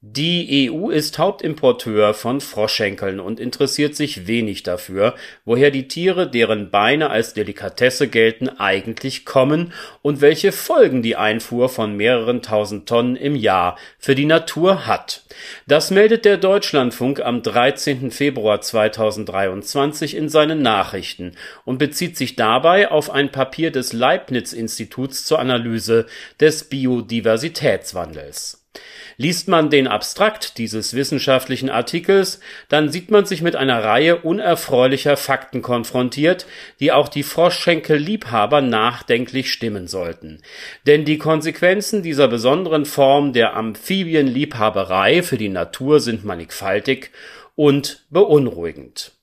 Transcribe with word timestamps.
Die 0.00 0.70
EU 0.70 0.90
ist 0.90 1.18
Hauptimporteur 1.18 2.14
von 2.14 2.40
Froschschenkeln 2.40 3.18
und 3.18 3.40
interessiert 3.40 3.96
sich 3.96 4.28
wenig 4.28 4.62
dafür, 4.62 5.16
woher 5.44 5.72
die 5.72 5.88
Tiere, 5.88 6.30
deren 6.30 6.70
Beine 6.70 7.10
als 7.10 7.34
Delikatesse 7.34 8.06
gelten, 8.06 8.48
eigentlich 8.48 9.24
kommen 9.24 9.72
und 10.00 10.20
welche 10.20 10.52
Folgen 10.52 11.02
die 11.02 11.16
Einfuhr 11.16 11.68
von 11.68 11.96
mehreren 11.96 12.42
tausend 12.42 12.88
Tonnen 12.88 13.16
im 13.16 13.34
Jahr 13.34 13.76
für 13.98 14.14
die 14.14 14.24
Natur 14.24 14.86
hat. 14.86 15.24
Das 15.66 15.90
meldet 15.90 16.24
der 16.24 16.36
Deutschlandfunk 16.36 17.18
am 17.18 17.42
13. 17.42 18.12
Februar 18.12 18.60
2023 18.60 20.14
in 20.14 20.28
seinen 20.28 20.62
Nachrichten 20.62 21.32
und 21.64 21.78
bezieht 21.78 22.16
sich 22.16 22.36
dabei 22.36 22.88
auf 22.88 23.10
ein 23.10 23.32
Papier 23.32 23.72
des 23.72 23.92
Leibniz-Instituts 23.92 25.24
zur 25.24 25.40
Analyse 25.40 26.06
des 26.38 26.68
Biodiversitätswandels. 26.68 28.67
Liest 29.16 29.48
man 29.48 29.68
den 29.68 29.88
Abstrakt 29.88 30.58
dieses 30.58 30.94
wissenschaftlichen 30.94 31.70
Artikels, 31.70 32.38
dann 32.68 32.88
sieht 32.88 33.10
man 33.10 33.26
sich 33.26 33.42
mit 33.42 33.56
einer 33.56 33.82
Reihe 33.82 34.16
unerfreulicher 34.20 35.16
Fakten 35.16 35.60
konfrontiert, 35.60 36.46
die 36.78 36.92
auch 36.92 37.08
die 37.08 37.24
Froschschenkel-Liebhaber 37.24 38.60
nachdenklich 38.60 39.52
stimmen 39.52 39.88
sollten. 39.88 40.40
Denn 40.86 41.04
die 41.04 41.18
Konsequenzen 41.18 42.04
dieser 42.04 42.28
besonderen 42.28 42.84
Form 42.84 43.32
der 43.32 43.56
Amphibienliebhaberei 43.56 45.24
für 45.24 45.36
die 45.36 45.48
Natur 45.48 45.98
sind 45.98 46.24
mannigfaltig 46.24 47.10
und 47.56 48.06
beunruhigend 48.10 49.17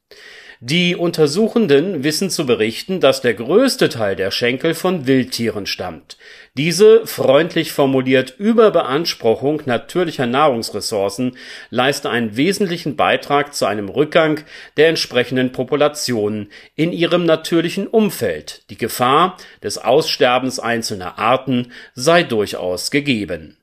die 0.59 0.95
Untersuchenden 0.95 2.03
wissen 2.03 2.29
zu 2.29 2.45
berichten, 2.45 2.99
dass 2.99 3.21
der 3.21 3.33
größte 3.33 3.89
Teil 3.89 4.15
der 4.15 4.31
Schenkel 4.31 4.73
von 4.73 5.07
Wildtieren 5.07 5.65
stammt. 5.65 6.17
Diese, 6.57 7.05
freundlich 7.05 7.71
formuliert, 7.73 8.35
Überbeanspruchung 8.37 9.63
natürlicher 9.65 10.25
Nahrungsressourcen 10.25 11.37
leiste 11.69 12.09
einen 12.09 12.37
wesentlichen 12.37 12.95
Beitrag 12.95 13.53
zu 13.53 13.65
einem 13.65 13.89
Rückgang 13.89 14.39
der 14.77 14.87
entsprechenden 14.87 15.51
Populationen 15.51 16.49
in 16.75 16.93
ihrem 16.93 17.25
natürlichen 17.25 17.87
Umfeld. 17.87 18.63
Die 18.69 18.77
Gefahr 18.77 19.37
des 19.61 19.77
Aussterbens 19.77 20.59
einzelner 20.59 21.19
Arten 21.19 21.71
sei 21.93 22.23
durchaus 22.23 22.91
gegeben 22.91 23.57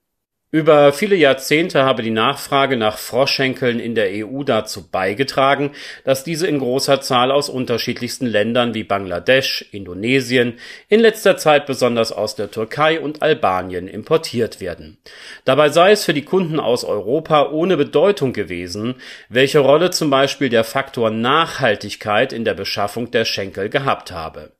über 0.54 0.92
viele 0.92 1.16
Jahrzehnte 1.16 1.82
habe 1.82 2.02
die 2.02 2.10
Nachfrage 2.10 2.76
nach 2.76 2.98
Froschschenkeln 2.98 3.80
in 3.80 3.94
der 3.94 4.10
EU 4.10 4.42
dazu 4.42 4.86
beigetragen, 4.86 5.70
dass 6.04 6.24
diese 6.24 6.46
in 6.46 6.58
großer 6.58 7.00
Zahl 7.00 7.32
aus 7.32 7.48
unterschiedlichsten 7.48 8.26
Ländern 8.26 8.74
wie 8.74 8.84
Bangladesch, 8.84 9.64
Indonesien, 9.72 10.58
in 10.90 11.00
letzter 11.00 11.38
Zeit 11.38 11.64
besonders 11.64 12.12
aus 12.12 12.36
der 12.36 12.50
Türkei 12.50 13.00
und 13.00 13.22
Albanien 13.22 13.88
importiert 13.88 14.60
werden. 14.60 14.98
Dabei 15.46 15.70
sei 15.70 15.92
es 15.92 16.04
für 16.04 16.12
die 16.12 16.26
Kunden 16.26 16.60
aus 16.60 16.84
Europa 16.84 17.48
ohne 17.50 17.78
Bedeutung 17.78 18.34
gewesen, 18.34 18.96
welche 19.30 19.60
Rolle 19.60 19.90
zum 19.90 20.10
Beispiel 20.10 20.50
der 20.50 20.64
Faktor 20.64 21.08
Nachhaltigkeit 21.08 22.34
in 22.34 22.44
der 22.44 22.54
Beschaffung 22.54 23.10
der 23.10 23.24
Schenkel 23.24 23.70
gehabt 23.70 24.12
habe 24.12 24.52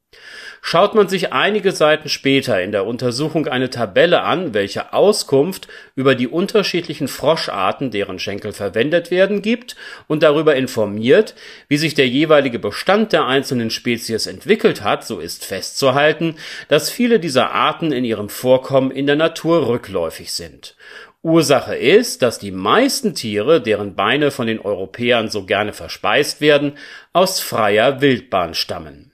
Schaut 0.64 0.94
man 0.94 1.08
sich 1.08 1.32
einige 1.32 1.72
Seiten 1.72 2.08
später 2.08 2.62
in 2.62 2.70
der 2.70 2.86
Untersuchung 2.86 3.48
eine 3.48 3.68
Tabelle 3.68 4.22
an, 4.22 4.54
welche 4.54 4.92
Auskunft 4.92 5.66
über 5.96 6.14
die 6.14 6.28
unterschiedlichen 6.28 7.08
Froscharten, 7.08 7.90
deren 7.90 8.20
Schenkel 8.20 8.52
verwendet 8.52 9.10
werden, 9.10 9.42
gibt 9.42 9.74
und 10.06 10.22
darüber 10.22 10.54
informiert, 10.54 11.34
wie 11.66 11.76
sich 11.76 11.94
der 11.94 12.06
jeweilige 12.06 12.60
Bestand 12.60 13.12
der 13.12 13.26
einzelnen 13.26 13.70
Spezies 13.70 14.26
entwickelt 14.26 14.82
hat, 14.84 15.04
so 15.04 15.18
ist 15.18 15.44
festzuhalten, 15.44 16.36
dass 16.68 16.90
viele 16.90 17.18
dieser 17.18 17.50
Arten 17.50 17.90
in 17.90 18.04
ihrem 18.04 18.28
Vorkommen 18.28 18.92
in 18.92 19.06
der 19.06 19.16
Natur 19.16 19.66
rückläufig 19.66 20.32
sind. 20.32 20.76
Ursache 21.22 21.74
ist, 21.74 22.22
dass 22.22 22.38
die 22.38 22.52
meisten 22.52 23.14
Tiere, 23.14 23.60
deren 23.60 23.96
Beine 23.96 24.30
von 24.30 24.46
den 24.46 24.60
Europäern 24.60 25.28
so 25.28 25.44
gerne 25.44 25.72
verspeist 25.72 26.40
werden, 26.40 26.74
aus 27.12 27.40
freier 27.40 28.00
Wildbahn 28.00 28.54
stammen 28.54 29.11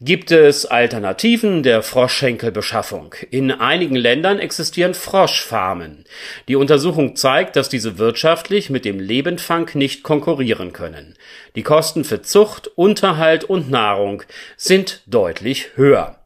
Gibt 0.00 0.32
es 0.32 0.66
Alternativen 0.66 1.62
der 1.62 1.80
Froschschenkelbeschaffung? 1.80 3.14
In 3.30 3.52
einigen 3.52 3.94
Ländern 3.94 4.40
existieren 4.40 4.92
Froschfarmen. 4.92 6.04
Die 6.48 6.56
Untersuchung 6.56 7.14
zeigt, 7.14 7.54
dass 7.54 7.68
diese 7.68 7.96
wirtschaftlich 7.96 8.70
mit 8.70 8.84
dem 8.84 8.98
Lebendfang 8.98 9.70
nicht 9.74 10.02
konkurrieren 10.02 10.72
können. 10.72 11.14
Die 11.54 11.62
Kosten 11.62 12.02
für 12.02 12.22
Zucht, 12.22 12.66
Unterhalt 12.74 13.44
und 13.44 13.70
Nahrung 13.70 14.24
sind 14.56 15.02
deutlich 15.06 15.76
höher. 15.76 16.18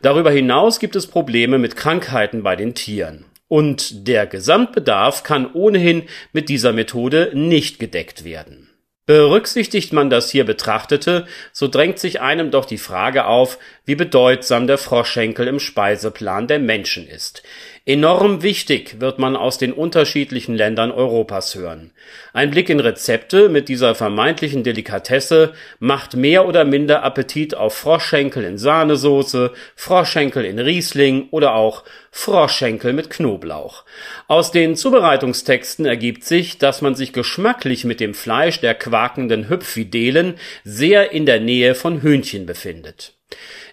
Darüber 0.00 0.30
hinaus 0.30 0.80
gibt 0.80 0.96
es 0.96 1.06
Probleme 1.06 1.58
mit 1.58 1.76
Krankheiten 1.76 2.42
bei 2.42 2.56
den 2.56 2.74
Tieren. 2.74 3.26
Und 3.48 4.08
der 4.08 4.26
Gesamtbedarf 4.26 5.24
kann 5.24 5.52
ohnehin 5.52 6.04
mit 6.32 6.48
dieser 6.48 6.72
Methode 6.72 7.32
nicht 7.34 7.78
gedeckt 7.78 8.24
werden. 8.24 8.69
Berücksichtigt 9.10 9.92
man 9.92 10.08
das 10.08 10.30
hier 10.30 10.44
Betrachtete, 10.44 11.26
so 11.50 11.66
drängt 11.66 11.98
sich 11.98 12.20
einem 12.20 12.52
doch 12.52 12.64
die 12.64 12.78
Frage 12.78 13.24
auf, 13.24 13.58
wie 13.90 13.96
bedeutsam 13.96 14.68
der 14.68 14.78
Froschschenkel 14.78 15.48
im 15.48 15.58
Speiseplan 15.58 16.46
der 16.46 16.60
Menschen 16.60 17.08
ist. 17.08 17.42
Enorm 17.84 18.44
wichtig 18.44 19.00
wird 19.00 19.18
man 19.18 19.34
aus 19.34 19.58
den 19.58 19.72
unterschiedlichen 19.72 20.54
Ländern 20.54 20.92
Europas 20.92 21.56
hören. 21.56 21.90
Ein 22.32 22.52
Blick 22.52 22.68
in 22.68 22.78
Rezepte 22.78 23.48
mit 23.48 23.68
dieser 23.68 23.96
vermeintlichen 23.96 24.62
Delikatesse 24.62 25.54
macht 25.80 26.14
mehr 26.14 26.46
oder 26.46 26.64
minder 26.64 27.02
Appetit 27.02 27.56
auf 27.56 27.74
Froschschenkel 27.74 28.44
in 28.44 28.58
Sahnesoße, 28.58 29.50
Froschschenkel 29.74 30.44
in 30.44 30.60
Riesling 30.60 31.26
oder 31.32 31.56
auch 31.56 31.82
Froschschenkel 32.12 32.92
mit 32.92 33.10
Knoblauch. 33.10 33.84
Aus 34.28 34.52
den 34.52 34.76
Zubereitungstexten 34.76 35.84
ergibt 35.84 36.22
sich, 36.22 36.58
dass 36.58 36.80
man 36.80 36.94
sich 36.94 37.12
geschmacklich 37.12 37.84
mit 37.84 37.98
dem 37.98 38.14
Fleisch 38.14 38.60
der 38.60 38.76
quakenden 38.76 39.48
Hüpfidelen 39.48 40.34
sehr 40.62 41.10
in 41.10 41.26
der 41.26 41.40
Nähe 41.40 41.74
von 41.74 42.02
Hühnchen 42.02 42.46
befindet. 42.46 43.16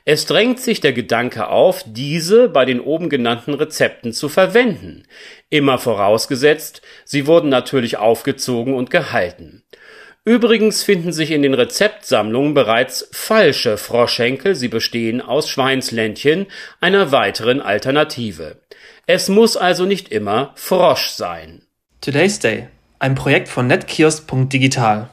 Es 0.06 0.26
drängt 0.26 0.60
sich 0.60 0.80
der 0.80 0.94
Gedanke 0.94 1.48
auf, 1.50 1.84
diese 1.86 2.50
bei 2.50 2.66
den 2.66 2.80
oben 2.80 3.10
genannten 3.10 3.54
Rezepten 3.54 4.14
zu 4.14 4.30
verwenden, 4.30 5.04
immer 5.50 5.78
vorausgesetzt, 5.78 6.82
sie 7.06 7.28
wurden 7.28 7.50
natürlich 7.50 7.98
aufgezogen 7.98 8.74
und 8.74 8.90
gehalten. 8.90 9.64
Übrigens 10.28 10.84
finden 10.84 11.14
sich 11.14 11.32
in 11.32 11.42
den 11.42 11.54
Rezeptsammlungen 11.54 12.54
bereits 12.54 13.08
falsche 13.14 13.78
Froschenkel, 13.78 14.56
sie 14.56 14.68
bestehen 14.68 15.22
aus 15.22 15.50
Schweinsländchen, 15.50 16.48
einer 16.82 17.14
weiteren 17.14 17.62
Alternative. 17.62 18.58
Es 19.06 19.30
muss 19.30 19.56
also 19.56 19.86
nicht 19.86 20.10
immer 20.10 20.52
Frosch 20.56 21.12
sein. 21.12 21.62
Today's 22.02 22.40
Day, 22.40 22.68
ein 23.00 23.16
Projekt 23.16 23.48
von 23.48 23.68
netkiosk.digital. 23.68 25.10